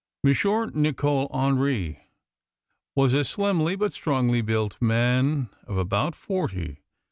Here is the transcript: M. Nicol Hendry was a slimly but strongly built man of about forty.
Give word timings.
M. 0.25 0.33
Nicol 0.73 1.29
Hendry 1.31 2.07
was 2.95 3.13
a 3.13 3.23
slimly 3.23 3.75
but 3.75 3.93
strongly 3.93 4.41
built 4.41 4.81
man 4.81 5.49
of 5.67 5.77
about 5.77 6.15
forty. 6.15 6.79